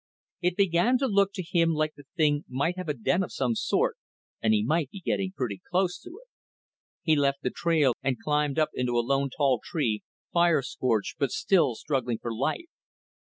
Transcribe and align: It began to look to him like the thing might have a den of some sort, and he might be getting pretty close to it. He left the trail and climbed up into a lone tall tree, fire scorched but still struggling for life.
It 0.41 0.55
began 0.57 0.97
to 0.97 1.05
look 1.05 1.31
to 1.33 1.43
him 1.47 1.73
like 1.75 1.93
the 1.93 2.05
thing 2.17 2.43
might 2.47 2.75
have 2.75 2.89
a 2.89 2.95
den 2.95 3.21
of 3.21 3.31
some 3.31 3.53
sort, 3.53 3.97
and 4.41 4.51
he 4.51 4.63
might 4.63 4.89
be 4.89 4.99
getting 4.99 5.31
pretty 5.31 5.61
close 5.69 5.99
to 5.99 6.09
it. 6.23 6.27
He 7.03 7.15
left 7.15 7.43
the 7.43 7.51
trail 7.51 7.93
and 8.01 8.17
climbed 8.19 8.57
up 8.57 8.69
into 8.73 8.97
a 8.97 9.05
lone 9.05 9.29
tall 9.29 9.61
tree, 9.63 10.01
fire 10.33 10.63
scorched 10.63 11.19
but 11.19 11.29
still 11.29 11.75
struggling 11.75 12.17
for 12.17 12.33
life. 12.33 12.65